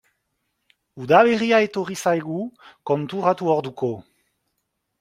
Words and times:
Udaberria 1.03 1.59
etorri 1.67 1.99
zaigu, 2.07 2.39
konturatu 2.93 3.53
orduko. 3.59 3.95